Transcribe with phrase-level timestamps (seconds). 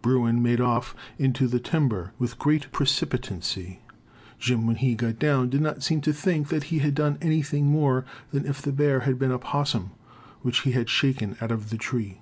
[0.00, 3.80] Bruin made off into the timber with great precipitancy.
[4.38, 7.66] Jim, when he got down, did not seem to think that he had done anything
[7.66, 9.90] more than if the bear had been a "possum,"
[10.42, 12.20] which he had shaken out of the tree.